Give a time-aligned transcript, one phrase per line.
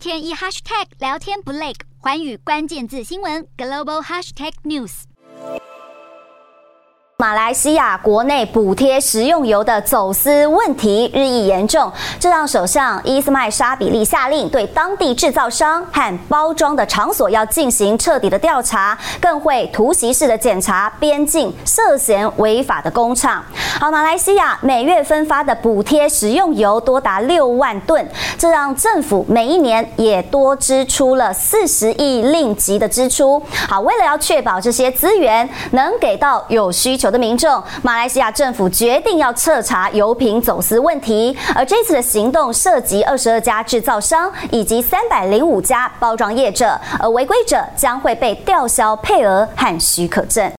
[0.00, 5.02] 天一 hashtag 聊天不累，寰宇关键字新闻 global hashtag news。
[7.18, 23.44] 马来来西亚国内补贴食用油的走私问题日益严重，这让首相伊斯迈沙比利下令对当地制造商和包装的场所要进行彻底的调查，更会突袭式的检查边境涉嫌违法的工厂。
[23.80, 28.08] 好，马来西亚每月分发的补贴食用油多达六万吨，
[28.38, 33.42] 这让政府每一年也多支出了四十亿令吉的支出。
[33.68, 37.36] 好，为了要确保这些资源能给到有需求的民
[37.82, 50.48] 马来西亚政府决定要彻查油品走私问题，而这次的行动涉及二十二家制造商以及三百零五家包装业者，而违规者将会被吊销配额和许可证。